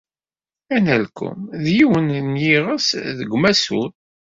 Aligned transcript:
Analkum 0.75 1.39
d 1.63 1.65
yiwen 1.75 2.07
n 2.31 2.33
yiɣes 2.43 2.87
seg 3.17 3.29
umasur. 3.35 3.91